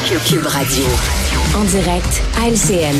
Cube 0.00 0.46
Radio. 0.46 0.84
En 1.54 1.64
direct 1.64 2.22
à 2.40 2.48
LCN. 2.48 2.96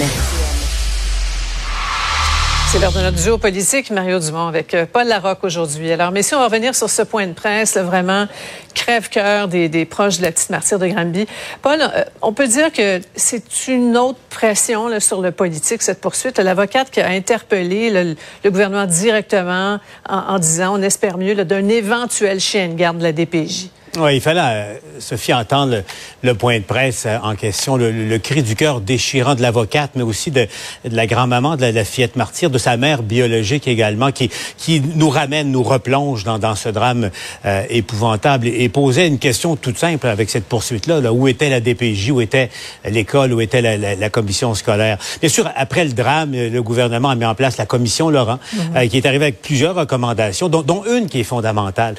C'est 2.69 2.79
l'heure 2.81 2.93
de 2.93 3.01
notre 3.01 3.17
duo 3.17 3.39
politique, 3.39 3.91
Mario 3.91 4.19
Dumont, 4.19 4.47
avec 4.47 4.75
euh, 4.75 4.85
Paul 4.85 5.07
Larocque 5.07 5.43
aujourd'hui. 5.43 5.91
Alors, 5.91 6.11
messieurs, 6.11 6.37
on 6.37 6.41
va 6.41 6.47
revenir 6.47 6.75
sur 6.75 6.91
ce 6.91 7.01
point 7.01 7.27
de 7.27 7.33
presse, 7.33 7.79
vraiment 7.79 8.27
crève-cœur 8.75 9.49
des, 9.49 9.87
proches 9.87 10.19
de 10.19 10.23
la 10.23 10.33
petite 10.33 10.51
martyre 10.51 10.79
de 10.79 10.87
Granby. 10.87 11.27
Paul, 11.63 11.81
euh, 11.81 12.05
on 12.21 12.35
peut 12.35 12.47
dire 12.47 12.71
que 12.71 13.01
c'est 13.17 13.69
une 13.69 13.97
autre 13.97 14.19
pression 14.29 15.01
sur 15.01 15.23
le 15.23 15.31
politique, 15.31 15.81
cette 15.81 16.01
poursuite. 16.01 16.39
L'avocate 16.39 16.91
qui 16.91 17.01
a 17.01 17.09
interpellé 17.09 17.89
le, 17.89 18.17
gouvernement 18.51 18.85
directement 18.85 19.79
en, 20.07 20.19
en, 20.19 20.39
disant, 20.39 20.79
on 20.79 20.83
espère 20.83 21.17
mieux, 21.17 21.35
d'un 21.35 21.69
éventuel 21.69 22.39
chien 22.39 22.69
de 22.69 22.75
garde 22.75 22.99
de 22.99 23.05
la 23.05 23.13
DPJ. 23.13 23.71
Oui, 23.99 24.15
il 24.15 24.21
fallait, 24.23 24.41
euh, 24.43 24.75
Sophie, 25.01 25.35
entendre 25.35 25.73
le, 25.73 25.85
le, 26.23 26.35
point 26.35 26.59
de 26.59 26.65
presse 26.65 27.05
euh, 27.05 27.19
en 27.23 27.35
question, 27.35 27.77
le, 27.77 27.91
le, 27.91 28.19
cri 28.19 28.43
du 28.43 28.57
cœur 28.57 28.81
déchirant 28.81 29.35
de 29.35 29.43
l'avocate, 29.43 29.91
mais 29.97 30.03
aussi 30.03 30.31
de, 30.31 30.47
de 30.89 30.97
la 30.97 31.07
grand-maman 31.07 31.57
de 31.57 31.61
la, 31.61 31.73
de 31.73 31.77
la, 31.77 31.85
fillette 31.85 32.17
martyre, 32.17 32.49
de 32.49 32.57
sa 32.57 32.79
mère 32.79 33.03
biologique 33.03 33.69
également, 33.69 34.11
qui, 34.11 34.31
qui 34.57 34.81
nous 34.81 35.11
ramène, 35.11 35.51
nous 35.51 35.63
replonge 35.63 36.25
dans, 36.25 36.39
dans 36.39 36.55
ce 36.55 36.71
drame 36.71 37.11
euh, 37.45 37.65
épouvantable 37.69 38.47
et, 38.49 38.65
et, 38.65 38.69
posait 38.71 39.07
une 39.07 39.19
question 39.19 39.57
toute 39.57 39.77
simple 39.77 40.07
avec 40.07 40.31
cette 40.31 40.47
poursuite-là. 40.47 41.03
Là, 41.03 41.13
où 41.13 41.29
était 41.29 41.51
la 41.51 41.61
DPJ, 41.61 42.13
où 42.13 42.23
était 42.23 42.49
l'école, 42.89 43.35
où 43.35 43.43
était 43.43 43.61
la, 43.61 43.77
la, 43.77 44.09
commission 44.11 44.55
scolaire? 44.55 44.97
Bien 45.21 45.29
sûr, 45.29 45.51
après 45.55 45.85
le 45.85 45.93
drame, 45.93 46.33
le 46.33 46.63
gouvernement 46.63 47.11
a 47.11 47.15
mis 47.15 47.27
en 47.27 47.35
place 47.35 47.59
la 47.59 47.67
commission 47.67 48.09
Laurent, 48.09 48.39
mm 48.55 48.59
-hmm. 48.59 48.89
qui 48.89 48.97
est 48.97 49.07
arrivée 49.07 49.27
avec 49.27 49.43
plusieurs 49.43 49.75
recommandations, 49.75 50.49
dont, 50.49 50.63
dont 50.63 50.83
une 50.87 51.09
qui 51.11 51.21
est 51.21 51.29
fondamentale. 51.35 51.95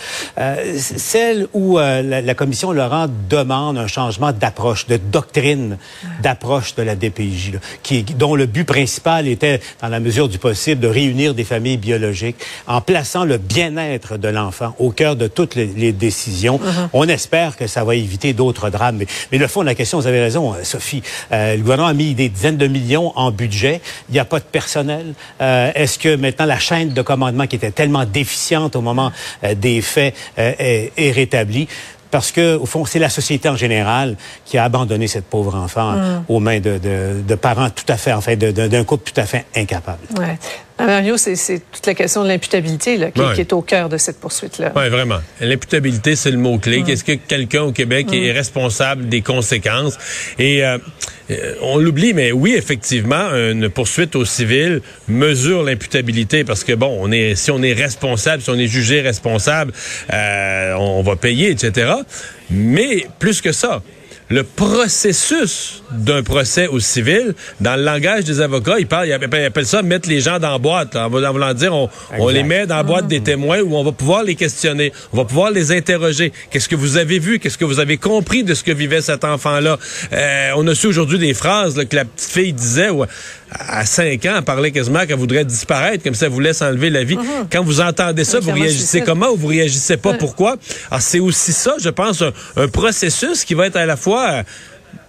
celle 0.97 1.47
où 1.53 1.77
la, 2.01 2.21
la, 2.21 2.33
commission 2.35 2.71
Laurent 2.71 3.07
demande 3.29 3.77
un 3.77 3.87
changement 3.87 4.31
d'approche, 4.31 4.87
de 4.87 4.97
doctrine 4.97 5.77
d'approche 6.21 6.75
de 6.75 6.83
la 6.83 6.95
DPJ, 6.95 7.53
là, 7.53 7.59
qui, 7.81 8.03
dont 8.03 8.35
le 8.35 8.45
but 8.45 8.65
principal 8.65 9.27
était, 9.27 9.59
dans 9.81 9.89
la 9.89 9.99
mesure 9.99 10.29
du 10.29 10.37
possible, 10.37 10.81
de 10.81 10.87
réunir 10.87 11.33
des 11.33 11.43
familles 11.43 11.77
biologiques 11.77 12.37
en 12.67 12.81
plaçant 12.81 13.25
le 13.25 13.37
bien-être 13.37 14.17
de 14.17 14.27
l'enfant 14.27 14.75
au 14.79 14.91
cœur 14.91 15.15
de 15.15 15.27
toutes 15.27 15.55
les, 15.55 15.67
les 15.67 15.91
décisions. 15.91 16.59
Uh 16.63 16.67
-huh. 16.67 16.89
On 16.93 17.07
espère 17.07 17.55
que 17.57 17.67
ça 17.67 17.83
va 17.83 17.95
éviter 17.95 18.33
d'autres 18.33 18.69
drames. 18.69 18.97
Mais, 18.97 19.07
mais, 19.31 19.37
le 19.37 19.47
fond 19.47 19.61
de 19.61 19.65
la 19.65 19.75
question, 19.75 19.99
vous 19.99 20.07
avez 20.07 20.21
raison, 20.21 20.53
Sophie. 20.63 21.03
Euh, 21.31 21.55
le 21.55 21.61
gouvernement 21.61 21.89
a 21.89 21.93
mis 21.93 22.13
des 22.13 22.29
dizaines 22.29 22.57
de 22.57 22.67
millions 22.67 23.11
en 23.15 23.31
budget. 23.31 23.81
Il 24.09 24.13
n'y 24.13 24.19
a 24.19 24.25
pas 24.25 24.39
de 24.39 24.49
personnel. 24.59 25.05
Euh, 25.41 25.71
Est-ce 25.81 25.97
que 26.03 26.15
maintenant 26.15 26.45
la 26.45 26.59
chaîne 26.59 26.89
de 26.93 27.01
commandement 27.01 27.47
qui 27.47 27.55
était 27.55 27.71
tellement 27.71 28.05
déficiente 28.05 28.75
au 28.75 28.81
moment 28.81 29.11
euh, 29.43 29.55
des 29.55 29.81
faits 29.81 30.13
est, 30.37 30.91
est 30.97 31.11
rétablie? 31.11 31.67
Parce 32.13 32.31
que 32.31 32.57
au 32.57 32.67
fond, 32.67 32.85
c'est 32.85 32.99
la 32.99 33.09
société 33.09 33.49
en 33.49 33.55
général 33.55 34.17
qui 34.45 34.59
a 34.59 34.63
abandonné 34.65 35.07
cette 35.07 35.25
pauvre 35.25 35.55
enfant 35.55 35.93
mm. 35.93 36.25
aux 36.29 36.39
mains 36.39 36.59
de, 36.59 36.77
de, 36.77 37.23
de, 37.27 37.35
parents 37.35 37.71
tout 37.71 37.87
à 37.87 37.97
fait, 37.97 38.13
en 38.13 38.21
fait, 38.21 38.35
d'un 38.35 38.83
couple 38.83 39.11
tout 39.11 39.19
à 39.19 39.25
fait 39.25 39.47
incapable. 39.55 40.05
Ouais. 40.19 40.37
Mario, 40.85 41.17
c'est 41.17 41.61
toute 41.71 41.85
la 41.85 41.93
question 41.93 42.23
de 42.23 42.27
l'imputabilité 42.29 42.97
qui, 43.13 43.21
ouais. 43.21 43.33
qui, 43.35 43.41
est 43.41 43.53
au 43.53 43.61
cœur 43.61 43.89
de 43.89 43.97
cette 43.97 44.19
poursuite-là. 44.19 44.71
Oui, 44.75 44.89
vraiment. 44.89 45.19
L'imputabilité, 45.39 46.15
c'est 46.15 46.31
le 46.31 46.37
mot-clé. 46.37 46.81
Mm. 46.81 46.85
Qu'est-ce 46.85 47.03
que 47.03 47.13
quelqu'un 47.13 47.63
au 47.63 47.71
Québec 47.71 48.07
est 48.11 48.31
responsable 48.31 49.09
des 49.09 49.21
conséquences? 49.21 49.97
Et 50.39 50.65
euh, 50.65 50.77
on 51.61 51.77
l'oublie, 51.77 52.13
mais 52.13 52.31
oui, 52.31 52.53
effectivement, 52.55 53.29
une 53.33 53.69
poursuite 53.69 54.15
au 54.15 54.25
civil 54.25 54.81
mesure 55.07 55.63
l'imputabilité 55.63 56.43
parce 56.43 56.63
que, 56.63 56.73
bon, 56.73 56.97
on 56.99 57.11
est, 57.11 57.35
si 57.35 57.51
on 57.51 57.61
est 57.61 57.73
responsable, 57.73 58.41
si 58.41 58.49
on 58.49 58.57
est 58.57 58.67
jugé 58.67 59.01
responsable, 59.01 59.73
euh, 60.11 60.73
on 60.77 61.01
va 61.01 61.15
payer, 61.15 61.49
etc. 61.49 61.93
Mais 62.49 63.07
plus 63.19 63.41
que 63.41 63.51
ça, 63.51 63.81
le 64.29 64.43
processus 64.43 65.83
d'un 65.91 66.23
procès 66.23 66.67
au 66.67 66.79
civil, 66.79 67.35
dans 67.59 67.75
le 67.75 67.83
langage 67.83 68.23
des 68.23 68.41
avocats, 68.41 68.79
ils, 68.79 68.87
parlent, 68.87 69.07
ils 69.07 69.13
appellent 69.13 69.65
ça 69.65 69.81
mettre 69.81 70.09
les 70.09 70.21
gens 70.21 70.39
dans 70.39 70.51
la 70.51 70.57
boîte. 70.57 70.95
En 70.95 71.09
voulant 71.09 71.53
dire, 71.53 71.73
on, 71.73 71.89
on, 72.17 72.29
les 72.29 72.43
met 72.43 72.65
dans 72.65 72.77
la 72.77 72.83
boîte 72.83 73.07
des 73.07 73.21
témoins 73.21 73.59
où 73.61 73.75
on 73.75 73.83
va 73.83 73.91
pouvoir 73.91 74.23
les 74.23 74.35
questionner, 74.35 74.91
on 75.11 75.17
va 75.17 75.25
pouvoir 75.25 75.51
les 75.51 75.71
interroger. 75.71 76.31
Qu'est-ce 76.49 76.69
que 76.69 76.75
vous 76.75 76.97
avez 76.97 77.19
vu? 77.19 77.39
Qu'est-ce 77.39 77.57
que 77.57 77.65
vous 77.65 77.79
avez 77.79 77.97
compris 77.97 78.43
de 78.43 78.53
ce 78.53 78.63
que 78.63 78.71
vivait 78.71 79.01
cet 79.01 79.23
enfant-là? 79.23 79.77
Euh, 80.13 80.51
on 80.55 80.67
a 80.67 80.75
su 80.75 80.87
aujourd'hui 80.87 81.19
des 81.19 81.33
phrases 81.33 81.77
là, 81.77 81.85
que 81.85 81.95
la 81.95 82.05
petite 82.05 82.31
fille 82.31 82.53
disait 82.53 82.89
où, 82.89 83.05
à 83.59 83.85
5 83.85 84.25
ans, 84.25 84.35
elle 84.37 84.43
parlait 84.43 84.71
quasiment 84.71 85.05
qu'elle 85.05 85.17
voudrait 85.17 85.45
disparaître, 85.45 86.03
comme 86.03 86.15
ça 86.15 86.27
vous 86.29 86.39
laisse 86.39 86.61
enlever 86.61 86.89
la 86.89 87.03
vie. 87.03 87.15
-huh. 87.15 87.47
Quand 87.51 87.63
vous 87.63 87.79
entendez 87.81 88.23
ça, 88.25 88.39
vous 88.39 88.51
réagissez 88.51 89.01
comment 89.01 89.29
ou 89.29 89.37
vous 89.37 89.47
réagissez 89.47 89.97
pas? 89.97 90.13
Pourquoi? 90.13 90.55
Alors, 90.89 91.01
c'est 91.01 91.19
aussi 91.19 91.53
ça, 91.53 91.75
je 91.79 91.89
pense, 91.89 92.21
un, 92.21 92.31
un 92.57 92.67
processus 92.67 93.43
qui 93.45 93.53
va 93.53 93.67
être 93.67 93.77
à 93.77 93.85
la 93.85 93.97
fois 93.97 94.43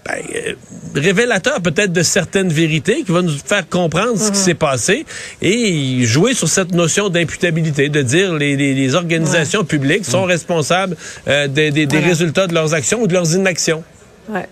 ben, 0.07 0.15
euh, 0.35 0.53
révélateur 0.95 1.61
peut-être 1.63 1.93
de 1.93 2.03
certaines 2.03 2.51
vérités 2.51 3.03
qui 3.05 3.13
va 3.13 3.23
nous 3.23 3.37
faire 3.53 3.67
comprendre 3.69 4.19
ce 4.19 4.31
qui 4.31 4.39
s'est 4.39 4.55
passé 4.71 5.07
et 5.41 6.05
jouer 6.05 6.35
sur 6.35 6.49
cette 6.49 6.73
notion 6.73 7.09
d'imputabilité, 7.09 7.89
de 7.89 8.03
dire 8.03 8.35
les, 8.35 8.55
les, 8.57 8.75
les 8.75 8.95
organisations 8.95 9.61
ouais. 9.61 9.67
publiques 9.67 10.05
sont 10.05 10.25
responsables 10.25 10.95
euh, 11.29 11.49
des, 11.49 11.71
des, 11.71 11.87
des 11.87 12.01
résultats 12.01 12.47
de 12.47 12.55
leurs 12.55 12.73
actions 12.75 13.01
ou 13.03 13.07
de 13.07 13.15
leurs 13.15 13.33
inactions. 13.35 13.83
Ouais. 14.29 14.47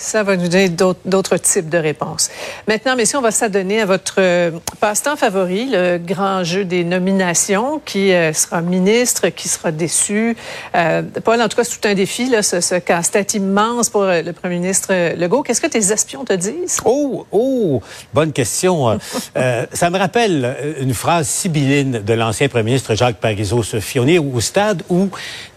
Ça 0.00 0.22
va 0.22 0.36
nous 0.36 0.46
donner 0.46 0.68
d'autres 0.68 1.36
types 1.38 1.68
de 1.68 1.76
réponses. 1.76 2.30
Maintenant, 2.68 2.94
messieurs, 2.94 3.18
on 3.18 3.22
va 3.22 3.32
s'adonner 3.32 3.80
à 3.80 3.84
votre 3.84 4.14
euh, 4.18 4.52
passe-temps 4.80 5.16
favori, 5.16 5.68
le 5.72 5.98
grand 5.98 6.44
jeu 6.44 6.64
des 6.64 6.84
nominations, 6.84 7.80
qui 7.84 8.12
euh, 8.12 8.32
sera 8.32 8.60
ministre, 8.60 9.28
qui 9.30 9.48
sera 9.48 9.72
déçu. 9.72 10.36
Euh, 10.76 11.02
Paul, 11.24 11.42
en 11.42 11.48
tout 11.48 11.56
cas, 11.56 11.64
c'est 11.64 11.80
tout 11.80 11.88
un 11.88 11.94
défi, 11.94 12.30
là, 12.30 12.44
ce, 12.44 12.60
ce 12.60 12.76
casse-tête 12.76 13.34
immense 13.34 13.90
pour 13.90 14.04
le 14.04 14.30
premier 14.32 14.60
ministre 14.60 14.92
Legault. 15.16 15.42
Qu'est-ce 15.42 15.60
que 15.60 15.66
tes 15.66 15.92
espions 15.92 16.24
te 16.24 16.32
disent? 16.32 16.78
Oh, 16.84 17.26
oh, 17.32 17.82
bonne 18.14 18.32
question. 18.32 19.00
euh, 19.36 19.66
ça 19.72 19.90
me 19.90 19.98
rappelle 19.98 20.76
une 20.80 20.94
phrase 20.94 21.26
sibylline 21.26 22.02
de 22.04 22.14
l'ancien 22.14 22.48
premier 22.48 22.64
ministre 22.64 22.94
Jacques 22.94 23.16
Parizeau-Sophie. 23.16 23.98
On 23.98 24.06
est 24.06 24.18
au 24.18 24.40
stade 24.40 24.84
où 24.90 25.08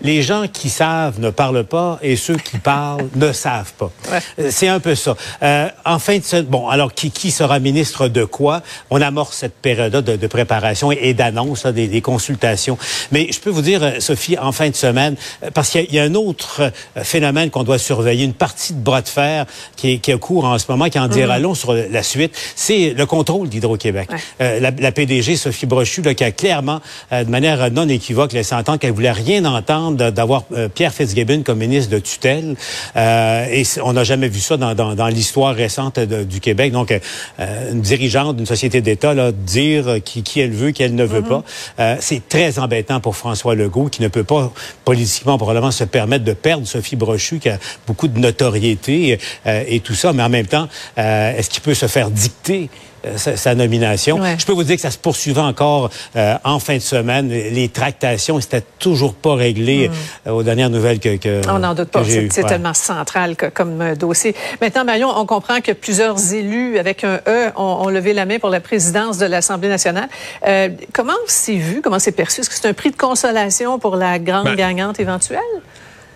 les 0.01 0.23
gens 0.23 0.45
qui 0.51 0.69
savent 0.69 1.19
ne 1.19 1.29
parlent 1.29 1.63
pas 1.63 1.99
et 2.01 2.15
ceux 2.15 2.37
qui 2.37 2.57
parlent 2.57 3.07
ne 3.15 3.31
savent 3.31 3.73
pas. 3.73 3.91
Ouais. 4.11 4.19
C'est 4.49 4.67
un 4.67 4.79
peu 4.79 4.95
ça. 4.95 5.15
Euh, 5.43 5.67
en 5.85 5.99
fin 5.99 6.17
de 6.17 6.23
semaine, 6.23 6.45
bon, 6.45 6.67
alors 6.67 6.93
qui, 6.93 7.11
qui 7.11 7.31
sera 7.31 7.59
ministre 7.59 8.07
de 8.07 8.23
quoi? 8.23 8.61
On 8.89 9.01
amorce 9.01 9.37
cette 9.37 9.55
période 9.55 9.93
de, 9.93 10.15
de 10.15 10.27
préparation 10.27 10.91
et, 10.91 10.99
et 11.01 11.13
d'annonce 11.13 11.65
des, 11.65 11.87
des, 11.87 12.01
consultations. 12.01 12.77
Mais 13.11 13.31
je 13.31 13.39
peux 13.39 13.49
vous 13.49 13.61
dire, 13.61 13.93
Sophie, 13.99 14.37
en 14.37 14.51
fin 14.51 14.69
de 14.69 14.75
semaine, 14.75 15.15
parce 15.53 15.69
qu'il 15.69 15.85
y, 15.91 15.95
y, 15.95 15.99
a 15.99 16.03
un 16.03 16.15
autre 16.15 16.71
phénomène 17.03 17.49
qu'on 17.49 17.63
doit 17.63 17.77
surveiller, 17.77 18.25
une 18.25 18.33
partie 18.33 18.73
de 18.73 18.79
bras 18.79 19.01
de 19.01 19.07
fer 19.07 19.45
qui 19.75 19.93
est, 19.93 19.97
qui 19.97 20.11
court 20.17 20.45
en 20.45 20.57
ce 20.57 20.65
moment, 20.69 20.89
qui 20.89 20.99
en 20.99 21.07
dira 21.07 21.39
mmh. 21.39 21.41
long 21.41 21.55
sur 21.55 21.73
la 21.73 22.03
suite, 22.03 22.37
c'est 22.55 22.93
le 22.93 23.05
contrôle 23.05 23.49
d'Hydro-Québec. 23.49 24.09
Ouais. 24.11 24.17
Euh, 24.41 24.59
la, 24.59 24.71
la, 24.71 24.91
PDG 24.91 25.35
Sophie 25.35 25.65
Brochu, 25.65 26.01
là, 26.01 26.13
qui 26.13 26.23
a 26.23 26.31
clairement, 26.31 26.81
euh, 27.11 27.23
de 27.23 27.29
manière 27.29 27.71
non 27.71 27.87
équivoque, 27.87 28.33
laissé 28.33 28.55
entendre 28.55 28.79
qu'elle 28.79 28.91
voulait 28.91 29.11
rien 29.11 29.43
entendre 29.45 30.11
d'avoir 30.11 30.43
euh, 30.53 30.67
Pierre 30.69 30.93
Fitzgibbon 30.93 31.43
comme 31.43 31.59
ministre 31.59 31.91
de 31.91 31.99
tutelle. 31.99 32.55
et 32.95 33.63
on 33.83 33.93
n'a 33.93 34.03
jamais 34.03 34.20
vu 34.27 34.39
ça 34.39 34.57
dans, 34.57 34.75
dans, 34.75 34.95
dans 34.95 35.07
l'histoire 35.07 35.55
récente 35.55 35.99
de, 35.99 36.23
du 36.23 36.39
Québec. 36.39 36.71
Donc, 36.71 36.91
euh, 36.91 37.71
une 37.71 37.81
dirigeante 37.81 38.37
d'une 38.37 38.45
société 38.45 38.81
d'État 38.81 39.13
là, 39.13 39.31
dire 39.31 39.97
qui, 40.03 40.23
qui 40.23 40.39
elle 40.39 40.51
veut, 40.51 40.71
qui 40.71 40.83
elle 40.83 40.95
ne 40.95 41.03
veut 41.05 41.21
mm 41.21 41.25
-hmm. 41.25 41.29
pas, 41.29 41.43
euh, 41.79 41.95
c'est 41.99 42.27
très 42.27 42.59
embêtant 42.59 42.99
pour 42.99 43.15
François 43.15 43.55
Legault, 43.55 43.89
qui 43.89 44.01
ne 44.01 44.07
peut 44.07 44.23
pas 44.23 44.51
politiquement 44.85 45.37
probablement 45.37 45.71
se 45.71 45.83
permettre 45.85 46.25
de 46.25 46.33
perdre 46.33 46.67
Sophie 46.67 46.95
Brochu, 46.95 47.39
qui 47.39 47.49
a 47.49 47.57
beaucoup 47.87 48.07
de 48.07 48.19
notoriété 48.19 49.19
euh, 49.45 49.63
et 49.67 49.79
tout 49.79 49.95
ça. 49.95 50.13
Mais 50.13 50.23
en 50.23 50.29
même 50.29 50.47
temps, 50.47 50.67
euh, 50.97 51.37
est-ce 51.37 51.49
qu'il 51.49 51.61
peut 51.61 51.73
se 51.73 51.87
faire 51.87 52.09
dicter 52.09 52.69
sa, 53.15 53.37
sa, 53.37 53.55
nomination. 53.55 54.19
Ouais. 54.19 54.35
Je 54.37 54.45
peux 54.45 54.53
vous 54.53 54.63
dire 54.63 54.75
que 54.75 54.81
ça 54.81 54.91
se 54.91 54.97
poursuivait 54.97 55.41
encore 55.41 55.89
euh, 56.15 56.35
en 56.43 56.59
fin 56.59 56.75
de 56.75 56.81
semaine. 56.81 57.29
Les 57.29 57.69
tractations, 57.69 58.39
c'était 58.39 58.63
toujours 58.79 59.13
pas 59.13 59.35
réglé 59.35 59.89
mm. 59.89 59.91
euh, 60.27 60.31
aux 60.31 60.43
dernières 60.43 60.69
nouvelles 60.69 60.99
que, 60.99 61.17
que 61.17 61.41
On 61.49 61.59
n'en 61.59 61.73
doute 61.73 61.89
pas. 61.89 62.03
C'est 62.03 62.43
ouais. 62.43 62.49
tellement 62.49 62.73
central 62.73 63.35
que, 63.35 63.47
comme 63.47 63.81
euh, 63.81 63.95
dossier. 63.95 64.35
Maintenant, 64.61 64.85
Marion, 64.85 65.09
on 65.15 65.25
comprend 65.25 65.61
que 65.61 65.71
plusieurs 65.71 66.33
élus 66.33 66.77
avec 66.77 67.03
un 67.03 67.19
E 67.27 67.51
ont, 67.55 67.85
ont 67.85 67.89
levé 67.89 68.13
la 68.13 68.25
main 68.25 68.39
pour 68.39 68.49
la 68.49 68.59
présidence 68.59 69.17
de 69.17 69.25
l'Assemblée 69.25 69.69
nationale. 69.69 70.09
Euh, 70.47 70.69
comment 70.93 71.13
c'est 71.27 71.55
vu? 71.55 71.81
Comment 71.81 71.99
c'est 71.99 72.11
perçu? 72.11 72.41
Est-ce 72.41 72.49
que 72.49 72.55
c'est 72.55 72.67
un 72.67 72.73
prix 72.73 72.91
de 72.91 72.97
consolation 72.97 73.79
pour 73.79 73.95
la 73.95 74.19
grande 74.19 74.45
ben, 74.45 74.55
gagnante 74.55 74.99
éventuelle? 74.99 75.39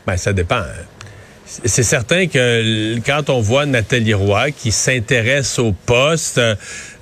Ben, 0.05 0.17
ça 0.17 0.33
dépend. 0.33 0.61
C'est 1.45 1.83
certain 1.83 2.25
que 2.25 2.97
quand 3.06 3.30
on 3.30 3.39
voit 3.39 3.68
Nathalie 3.68 4.15
Roy 4.15 4.51
qui 4.51 4.71
s'intéresse 4.71 5.59
au 5.59 5.74
poste, 5.74 6.39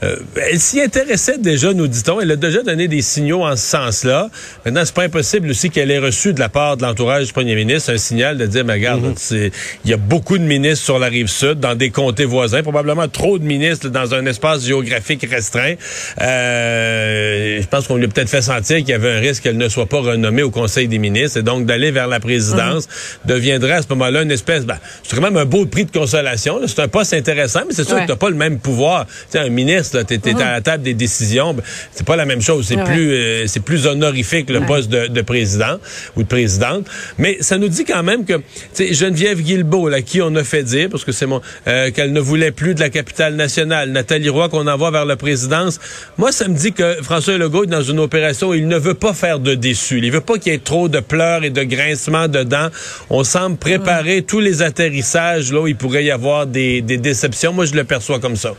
euh, 0.03 0.15
elle 0.35 0.59
s'y 0.59 0.81
intéressait 0.81 1.37
déjà, 1.37 1.73
nous 1.73 1.87
dit-on. 1.87 2.19
Elle 2.19 2.31
a 2.31 2.35
déjà 2.35 2.61
donné 2.61 2.87
des 2.87 3.01
signaux 3.01 3.43
en 3.43 3.55
ce 3.55 3.65
sens-là. 3.65 4.29
Maintenant, 4.65 4.81
c'est 4.83 4.93
pas 4.93 5.03
impossible 5.03 5.49
aussi 5.49 5.69
qu'elle 5.69 5.91
ait 5.91 5.99
reçu 5.99 6.33
de 6.33 6.39
la 6.39 6.49
part 6.49 6.77
de 6.77 6.83
l'entourage 6.83 7.27
du 7.27 7.33
premier 7.33 7.55
ministre 7.55 7.93
un 7.93 7.97
signal 7.97 8.37
de 8.37 8.45
dire, 8.45 8.65
mais 8.65 8.73
regarde, 8.73 9.01
mhm. 9.01 9.49
il 9.85 9.91
y 9.91 9.93
a 9.93 9.97
beaucoup 9.97 10.37
de 10.37 10.43
ministres 10.43 10.83
sur 10.83 10.99
la 10.99 11.07
rive 11.07 11.27
sud, 11.27 11.59
dans 11.59 11.75
des 11.75 11.89
comtés 11.89 12.25
voisins, 12.25 12.63
probablement 12.63 13.07
trop 13.07 13.39
de 13.39 13.45
ministres 13.45 13.89
dans 13.89 14.13
un 14.13 14.25
espace 14.25 14.65
géographique 14.65 15.25
restreint. 15.29 15.75
Euh, 16.21 17.61
je 17.61 17.67
pense 17.67 17.87
qu'on 17.87 17.95
lui 17.95 18.05
a 18.05 18.07
peut-être 18.09 18.29
fait 18.29 18.41
sentir 18.41 18.77
qu'il 18.77 18.89
y 18.89 18.93
avait 18.93 19.11
un 19.11 19.19
risque 19.19 19.43
qu'elle 19.43 19.57
ne 19.57 19.69
soit 19.69 19.85
pas 19.85 19.99
renommée 19.99 20.43
au 20.43 20.51
Conseil 20.51 20.87
des 20.87 20.97
ministres. 20.97 21.37
Et 21.37 21.43
donc, 21.43 21.65
d'aller 21.65 21.91
vers 21.91 22.07
la 22.07 22.19
présidence 22.19 22.87
mhm. 22.87 23.33
deviendrait 23.33 23.73
à 23.73 23.81
ce 23.81 23.87
moment-là 23.89 24.23
une 24.23 24.32
espèce... 24.33 24.65
Ben, 24.65 24.77
c'est 25.03 25.15
quand 25.15 25.21
même 25.21 25.37
un 25.37 25.45
beau 25.45 25.65
prix 25.65 25.85
de 25.85 25.91
consolation. 25.91 26.59
C'est 26.67 26.81
un 26.81 26.87
poste 26.87 27.13
intéressant, 27.13 27.61
mais 27.67 27.73
c'est 27.73 27.87
sûr 27.87 27.97
que 28.05 28.11
tu 28.11 28.17
pas 28.17 28.29
le 28.29 28.35
même 28.35 28.59
pouvoir. 28.59 29.05
sais, 29.29 29.39
un 29.39 29.49
ministre 29.49 30.01
tu 30.03 30.13
es, 30.13 30.41
à 30.41 30.51
la 30.53 30.61
table 30.61 30.83
des 30.83 30.93
décisions. 30.93 31.53
Ben, 31.53 31.63
c'est 31.91 32.05
pas 32.05 32.15
la 32.15 32.25
même 32.25 32.41
chose. 32.41 32.65
C'est 32.67 32.83
plus 32.83 33.13
euh, 33.13 33.47
c'est 33.47 33.59
plus 33.59 33.85
honorifique 33.87 34.49
le 34.49 34.61
poste 34.61 34.89
de, 34.89 35.21
président 35.21 35.77
ou 36.15 36.23
de 36.23 36.27
présidente. 36.27 36.85
Mais 37.17 37.37
ça 37.41 37.57
nous 37.57 37.69
dit 37.69 37.85
quand 37.85 38.03
même 38.03 38.25
que 38.25 38.41
Geneviève 38.77 39.41
Guilbeault, 39.41 39.89
là, 39.89 40.01
qui 40.01 40.21
on 40.21 40.35
a 40.35 40.43
fait 40.43 40.63
dire, 40.63 40.89
parce 40.89 41.05
que 41.05 41.11
c'est 41.11 41.25
mon 41.25 41.41
euh, 41.67 41.91
qu'elle 41.91 42.13
ne 42.13 42.19
voulait 42.19 42.51
plus 42.51 42.75
de 42.75 42.79
la 42.79 42.89
capitale 42.89 43.35
nationale, 43.35 43.91
Nathalie 43.91 44.29
Roy 44.29 44.49
qu'on 44.49 44.67
envoie 44.67 44.91
vers 44.91 45.05
la 45.05 45.15
présidence. 45.15 45.79
Moi, 46.17 46.31
ça 46.31 46.47
me 46.47 46.55
dit 46.55 46.73
que 46.73 46.97
François 47.01 47.37
Legault 47.37 47.63
est 47.63 47.67
dans 47.67 47.81
une 47.81 47.99
opération, 47.99 48.53
il 48.53 48.67
ne 48.67 48.77
veut 48.77 48.93
pas 48.93 49.13
faire 49.13 49.39
de 49.39 49.55
déçus. 49.55 49.99
Il 50.03 50.11
veut 50.11 50.21
pas 50.21 50.37
qu'il 50.37 50.51
y 50.51 50.55
ait 50.55 50.59
trop 50.59 50.89
de 50.89 50.99
pleurs 50.99 51.43
et 51.43 51.49
de 51.49 51.63
grincements 51.63 52.27
dedans. 52.27 52.67
On 53.09 53.23
semble 53.23 53.57
préparer 53.57 54.22
tous 54.23 54.39
les 54.39 54.61
atterrissages 54.61 55.51
là 55.51 55.61
où 55.61 55.67
il 55.67 55.75
pourrait 55.75 56.03
y 56.03 56.11
avoir 56.11 56.47
des, 56.47 56.81
des 56.81 56.97
déceptions. 56.97 57.53
Moi, 57.53 57.65
je 57.65 57.73
le 57.73 57.83
perçois 57.83 58.19
comme 58.19 58.35
ça. 58.35 58.53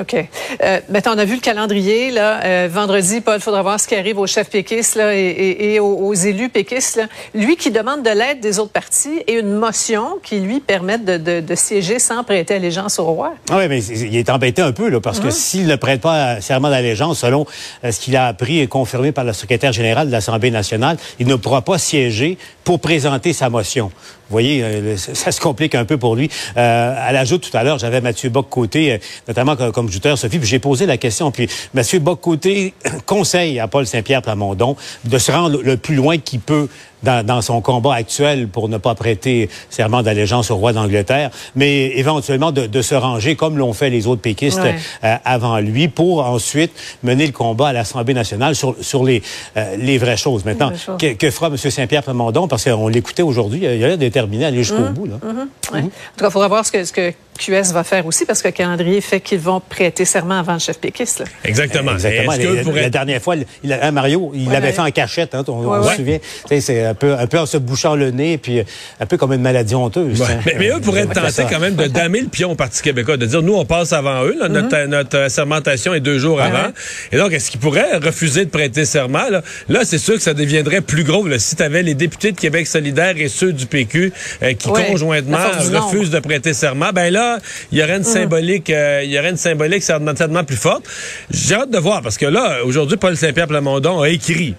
OK. 0.00 0.16
Euh, 0.62 0.80
on 1.06 1.18
a 1.18 1.24
vu 1.24 1.34
le 1.34 1.40
calendrier. 1.40 2.10
Là. 2.10 2.44
Euh, 2.44 2.68
vendredi, 2.70 3.20
Paul, 3.20 3.36
il 3.36 3.42
faudra 3.42 3.62
voir 3.62 3.78
ce 3.78 3.86
qui 3.86 3.94
arrive 3.94 4.18
aux 4.18 4.26
chefs 4.26 4.48
péquistes 4.48 4.96
là, 4.96 5.14
et, 5.14 5.78
aux, 5.80 6.14
élus 6.14 6.48
péquistes. 6.48 6.96
Là. 6.96 7.06
Lui 7.34 7.56
qui 7.56 7.70
demande 7.70 8.02
de 8.02 8.10
l'aide 8.10 8.40
des 8.40 8.58
autres 8.58 8.72
partis 8.72 9.22
et 9.26 9.34
une 9.34 9.54
motion 9.54 10.18
qui 10.22 10.40
lui 10.40 10.60
permette 10.60 11.04
de, 11.04 11.54
siéger 11.54 11.98
sans 11.98 12.24
prêter 12.24 12.54
allégeance 12.54 12.98
au 12.98 13.04
roi. 13.04 13.34
Ah 13.50 13.58
oui, 13.58 13.68
mais 13.68 13.84
il 13.84 14.16
est 14.16 14.30
embêté 14.30 14.62
un 14.62 14.72
peu, 14.72 14.88
là, 14.88 15.00
parce 15.00 15.20
que 15.20 15.26
hum. 15.26 15.30
s'il 15.30 15.66
ne 15.66 15.76
prête 15.76 16.00
pas 16.00 16.40
serment 16.40 16.70
d'allégeance, 16.70 17.20
selon 17.20 17.46
euh, 17.84 17.92
ce 17.92 18.00
qu'il 18.00 18.16
a 18.16 18.26
appris 18.26 18.60
et 18.60 18.66
confirmé 18.66 19.12
par 19.12 19.24
le 19.24 19.32
secrétaire 19.34 19.72
général 19.72 20.06
de 20.06 20.12
l'Assemblée 20.12 20.50
nationale, 20.50 20.96
il 21.18 21.26
ne 21.26 21.36
pourra 21.36 21.62
pas 21.62 21.78
siéger 21.78 22.38
pour 22.64 22.80
présenter 22.80 23.32
sa 23.32 23.50
motion. 23.50 23.90
Voyez, 24.32 24.62
euh, 24.64 24.96
ça 24.96 25.30
se 25.30 25.40
complique 25.40 25.74
un 25.74 25.84
peu 25.84 25.98
pour 25.98 26.16
lui. 26.16 26.30
Euh, 26.56 26.94
à 26.98 27.12
l'ajout, 27.12 27.36
tout 27.36 27.54
à 27.54 27.62
l'heure, 27.62 27.78
j'avais 27.78 28.00
Mathieu 28.00 28.30
Bock-Côté, 28.30 28.92
euh, 28.92 28.98
notamment 29.28 29.56
comme, 29.56 29.72
comme 29.72 29.90
Sophie, 30.16 30.38
puis 30.38 30.48
j'ai 30.48 30.58
posé 30.58 30.86
la 30.86 30.96
question. 30.96 31.30
Puis 31.30 31.48
Mathieu 31.74 31.98
Bock-Côté 31.98 32.72
conseille 33.06 33.60
à 33.60 33.68
Paul 33.68 33.86
Saint-Pierre 33.86 34.22
Plamondon 34.22 34.74
de 35.04 35.18
se 35.18 35.30
rendre 35.30 35.60
le 35.62 35.76
plus 35.76 35.94
loin 35.94 36.16
qu'il 36.16 36.40
peut 36.40 36.68
dans, 37.02 37.42
son 37.42 37.60
combat 37.60 37.94
actuel 37.94 38.48
pour 38.48 38.68
ne 38.68 38.78
pas 38.78 38.94
prêter 38.94 39.48
serment 39.70 40.02
d'allégeance 40.02 40.50
au 40.50 40.56
roi 40.56 40.72
d'Angleterre, 40.72 41.30
mais 41.56 41.98
éventuellement 41.98 42.52
de, 42.52 42.82
se 42.82 42.94
ranger 42.94 43.36
comme 43.36 43.58
l'ont 43.58 43.72
fait 43.72 43.90
les 43.90 44.06
autres 44.06 44.22
péquistes 44.22 44.60
euh, 45.04 45.16
avant 45.24 45.58
lui 45.60 45.88
pour 45.88 46.24
ensuite 46.26 46.72
mener 47.02 47.26
le 47.26 47.32
combat 47.32 47.68
à 47.68 47.72
l'Assemblée 47.72 48.14
nationale 48.14 48.56
sur, 48.56 48.74
sur 48.80 49.04
les, 49.04 49.22
euh, 49.56 49.76
les 49.76 49.98
vraies 49.98 50.16
choses. 50.16 50.44
Maintenant, 50.44 50.72
Que, 50.98 51.30
fera 51.30 51.46
M. 51.46 51.56
Saint-Pierre 51.56 52.02
Plamondon? 52.02 52.48
Parce 52.48 52.64
qu'on 52.64 52.88
l'écoutait 52.88 53.22
aujourd'hui, 53.22 53.60
il 53.62 53.66
a 53.66 53.88
l'air 53.88 53.98
déterminé 53.98 54.44
à 54.44 54.48
aller 54.48 54.64
jusqu'au 54.64 54.82
mmh. 54.82 54.92
bout. 54.92 55.06
Là. 55.06 55.16
Mmh. 55.22 55.76
En 55.76 55.82
tout 55.82 55.90
cas, 56.18 56.26
il 56.26 56.30
faudra 56.30 56.48
voir 56.48 56.66
ce 56.66 56.72
que, 56.72 56.84
ce 56.84 56.92
que 56.92 57.12
QS 57.38 57.72
va 57.72 57.84
faire 57.84 58.06
aussi, 58.06 58.24
parce 58.24 58.42
que 58.42 58.48
le 58.48 58.52
calendrier 58.52 59.00
fait 59.00 59.20
qu'ils 59.20 59.40
vont 59.40 59.60
prêter 59.60 60.04
serment 60.04 60.38
avant 60.38 60.54
le 60.54 60.58
chef 60.58 60.78
péquiste. 60.78 61.24
Exactement. 61.44 61.92
Exactement. 61.92 62.32
La 62.74 62.90
dernière 62.90 63.20
fois, 63.20 63.36
il, 63.36 63.72
hein, 63.72 63.90
Mario, 63.90 64.32
il 64.34 64.50
l'avait 64.50 64.72
fait 64.72 64.80
en 64.80 64.90
cachette, 64.90 65.34
hein, 65.34 65.44
on, 65.48 65.82
se 65.82 65.96
souvient. 65.96 66.18
C'est 66.60 66.84
un 66.84 66.94
peu, 66.94 67.14
un 67.14 67.26
peu 67.26 67.38
en 67.38 67.46
se 67.46 67.56
bouchant 67.56 67.94
le 67.94 68.10
nez, 68.10 68.38
puis 68.38 68.62
un 69.00 69.06
peu 69.06 69.16
comme 69.16 69.32
une 69.32 69.42
maladie 69.42 69.74
honteuse. 69.74 70.22
Mais, 70.58 70.68
eux 70.68 70.80
pourraient 70.80 71.02
être 71.02 71.12
tentés 71.12 71.44
quand 71.50 71.60
même 71.60 71.74
de 71.74 71.86
damer 71.86 72.20
le 72.20 72.28
pion 72.28 72.52
au 72.52 72.54
Parti 72.54 72.82
québécois, 72.82 73.16
de 73.16 73.26
dire, 73.26 73.42
nous, 73.42 73.54
on 73.54 73.64
passe 73.64 73.92
avant 73.92 74.24
eux, 74.24 74.36
notre, 74.48 74.68
mm-hmm. 74.68 74.86
notre 74.86 75.18
assermentation 75.18 75.94
est 75.94 76.00
deux 76.00 76.18
jours 76.18 76.40
avant. 76.40 76.72
Et 77.10 77.16
donc, 77.16 77.32
est-ce 77.32 77.50
qu'ils 77.50 77.60
pourraient 77.60 77.96
refuser 77.96 78.44
de 78.44 78.50
prêter 78.50 78.84
serment? 78.84 79.24
Là, 79.68 79.80
c'est 79.84 79.98
sûr 79.98 80.14
que 80.14 80.22
ça 80.22 80.34
deviendrait 80.34 80.80
plus 80.80 81.04
gros. 81.04 81.26
Là, 81.26 81.38
si 81.38 81.56
tu 81.56 81.62
avais 81.62 81.82
les 81.82 81.94
députés 81.94 82.32
de 82.32 82.38
Québec 82.38 82.66
solidaire 82.66 83.14
et 83.16 83.28
ceux 83.28 83.52
du 83.52 83.66
PQ 83.66 84.12
euh, 84.42 84.52
qui 84.54 84.68
conjointement 84.68 85.38
refusent 85.72 86.10
de 86.10 86.20
prêter 86.20 86.52
serment, 86.52 86.90
ben 86.92 87.12
là, 87.12 87.31
il 87.70 87.78
y 87.78 87.82
aurait 87.82 87.96
une 87.96 88.00
mm. 88.00 88.04
symbolique, 88.04 88.70
euh, 88.70 89.02
il 89.04 89.10
y 89.10 89.18
aurait 89.18 89.30
une 89.30 89.36
symbolique 89.36 89.82
certainement 89.82 90.44
plus 90.44 90.56
forte. 90.56 90.84
J'ai 91.30 91.54
hâte 91.54 91.70
de 91.70 91.78
voir 91.78 92.02
parce 92.02 92.18
que 92.18 92.26
là, 92.26 92.64
aujourd'hui, 92.64 92.96
Paul 92.96 93.16
Saint-Pierre 93.16 93.48
Plamondon 93.48 94.00
a 94.00 94.08
écrit 94.08 94.54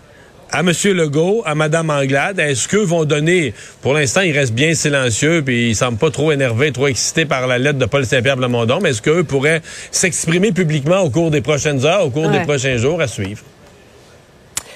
à 0.54 0.60
M. 0.60 0.72
Legault, 0.96 1.42
à 1.46 1.56
Mme 1.56 1.90
Anglade, 1.90 2.40
est-ce 2.40 2.68
qu'eux 2.68 2.84
vont 2.84 3.06
donner, 3.06 3.56
pour 3.82 3.96
l'instant, 3.96 4.22
il 4.22 4.38
reste 4.38 4.54
bien 4.54 4.76
silencieux, 4.76 5.42
puis 5.44 5.70
il 5.70 5.76
semble 5.76 5.98
pas 5.98 6.12
trop 6.12 6.32
énervé, 6.32 6.72
trop 6.72 6.88
excité 6.88 7.26
par 7.26 7.48
la 7.48 7.58
lettre 7.58 7.80
de 7.80 7.86
Paul 7.86 8.06
Saint-Pierre 8.06 8.38
Plamondon, 8.38 8.80
mais 8.80 8.92
est-ce 8.92 9.02
qu'eux 9.02 9.24
pourraient 9.24 9.64
s'exprimer 9.90 10.52
publiquement 10.52 11.00
au 11.00 11.10
cours 11.10 11.32
des 11.32 11.42
prochaines 11.42 11.84
heures, 11.86 12.06
au 12.06 12.12
cours 12.12 12.30
des 12.30 12.42
prochains 12.42 12.78
jours 12.78 13.02
à 13.02 13.08
suivre? 13.08 13.42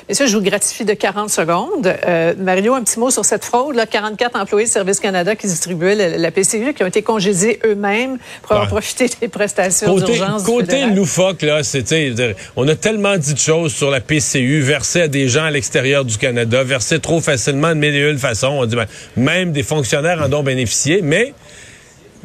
Et 0.09 0.13
ça, 0.13 0.25
je 0.25 0.37
vous 0.37 0.41
gratifie 0.41 0.85
de 0.85 0.93
40 0.93 1.29
secondes. 1.29 1.93
Euh, 2.07 2.33
Mario, 2.37 2.73
un 2.73 2.81
petit 2.81 2.97
mot 2.97 3.11
sur 3.11 3.25
cette 3.25 3.43
fraude. 3.43 3.75
Là, 3.75 3.85
44 3.85 4.39
employés 4.39 4.65
de 4.65 4.71
Service 4.71 5.01
Canada 5.01 5.35
qui 5.35 5.47
distribuaient 5.47 6.17
la, 6.17 6.31
PCU, 6.31 6.73
qui 6.73 6.83
ont 6.83 6.87
été 6.87 7.01
congédiés 7.01 7.59
eux-mêmes 7.65 8.17
pour 8.41 8.53
avoir 8.53 8.67
profité 8.69 9.09
des 9.19 9.27
prestations 9.27 9.93
d'urgence. 9.95 10.43
Côté 10.43 10.85
loufoque, 10.85 11.41
là, 11.41 11.61
c'était, 11.63 12.13
on 12.55 12.65
a 12.69 12.75
tellement 12.75 13.17
dit 13.17 13.33
de 13.33 13.39
choses 13.39 13.73
sur 13.73 13.91
la 13.91 13.99
PCU 13.99 14.61
versée 14.61 15.01
à 15.01 15.07
des 15.09 15.27
gens 15.27 15.43
à 15.43 15.51
l'extérieur 15.51 16.05
du 16.05 16.17
Canada, 16.17 16.63
versée 16.63 16.99
trop 16.99 17.19
facilement 17.19 17.69
de 17.69 17.79
mille 17.79 17.95
et 17.95 18.09
une 18.09 18.17
façons. 18.17 18.47
On 18.59 18.65
dit, 18.65 18.77
ben, 18.77 18.87
même 19.17 19.51
des 19.51 19.63
fonctionnaires 19.63 20.21
en 20.21 20.31
ont 20.31 20.43
bénéficié, 20.43 21.01
mais 21.03 21.33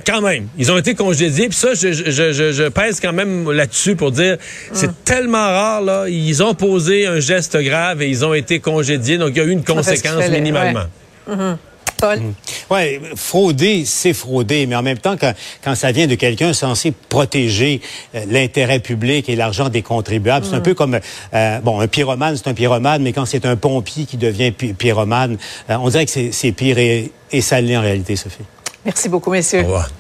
quand 0.04 0.20
même, 0.20 0.48
ils 0.58 0.70
ont 0.70 0.78
été 0.78 0.94
congédiés. 0.94 1.48
Puis 1.48 1.58
ça, 1.58 1.74
je, 1.74 1.92
je, 1.92 2.10
je, 2.10 2.52
je, 2.52 2.68
pèse 2.68 3.00
quand 3.00 3.12
même 3.12 3.50
là-dessus 3.50 3.96
pour 3.96 4.10
dire, 4.10 4.36
c'est 4.72 4.88
hum. 4.88 4.94
tellement 5.04 5.38
rare, 5.38 5.82
là. 5.82 6.08
Ils 6.08 6.42
ont 6.42 6.54
posé 6.54 7.06
un 7.06 7.20
geste 7.20 7.56
grave 7.56 8.02
et 8.02 8.08
ils 8.08 8.24
ont 8.24 8.34
été 8.34 8.60
congédiés. 8.60 9.18
Donc, 9.18 9.30
il 9.30 9.38
y 9.38 9.40
a 9.40 9.44
eu 9.44 9.50
une 9.50 9.64
conséquence 9.64 10.28
minimalement. 10.28 10.84
Hum. 11.28 11.56
Paul? 12.02 12.18
Hum. 12.18 12.34
Oui, 12.70 12.98
frauder, 13.14 13.84
c'est 13.86 14.12
frauder, 14.12 14.66
mais 14.66 14.74
en 14.74 14.82
même 14.82 14.98
temps, 14.98 15.16
quand, 15.16 15.32
quand 15.62 15.74
ça 15.74 15.92
vient 15.92 16.06
de 16.06 16.16
quelqu'un 16.16 16.52
censé 16.52 16.92
protéger 17.08 17.80
euh, 18.14 18.24
l'intérêt 18.28 18.80
public 18.80 19.28
et 19.28 19.36
l'argent 19.36 19.68
des 19.68 19.82
contribuables, 19.82 20.44
c'est 20.44 20.56
un 20.56 20.60
peu 20.60 20.74
comme, 20.74 20.98
euh, 21.32 21.60
bon, 21.60 21.80
un 21.80 21.86
pyromane, 21.86 22.36
c'est 22.36 22.48
un 22.48 22.54
pyromane, 22.54 23.02
mais 23.02 23.12
quand 23.12 23.24
c'est 23.24 23.46
un 23.46 23.56
pompier 23.56 24.04
qui 24.04 24.16
devient 24.16 24.50
pyromane, 24.50 25.38
euh, 25.70 25.76
on 25.80 25.88
dirait 25.88 26.06
que 26.06 26.32
c'est 26.32 26.52
pire 26.52 26.78
et, 26.78 27.12
et 27.30 27.40
ça 27.40 27.60
l'est 27.60 27.76
en 27.76 27.82
réalité, 27.82 28.16
Sophie. 28.16 28.44
Merci 28.84 29.08
beaucoup, 29.08 29.30
messieurs. 29.30 29.60
Au 29.60 29.64
revoir. 29.64 29.90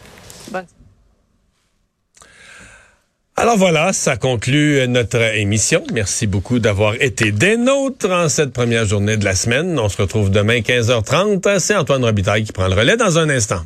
Alors 3.34 3.56
voilà, 3.56 3.92
ça 3.92 4.16
conclut 4.16 4.86
notre 4.88 5.20
émission. 5.36 5.82
Merci 5.92 6.26
beaucoup 6.26 6.58
d'avoir 6.58 6.94
été 7.00 7.32
des 7.32 7.56
nôtres 7.56 8.10
en 8.10 8.28
cette 8.28 8.52
première 8.52 8.84
journée 8.84 9.16
de 9.16 9.24
la 9.24 9.34
semaine. 9.34 9.78
On 9.78 9.88
se 9.88 10.00
retrouve 10.00 10.30
demain 10.30 10.58
15h30. 10.58 11.58
C'est 11.58 11.74
Antoine 11.74 12.04
Robitaille 12.04 12.44
qui 12.44 12.52
prend 12.52 12.68
le 12.68 12.74
relais 12.74 12.96
dans 12.96 13.18
un 13.18 13.30
instant. 13.30 13.62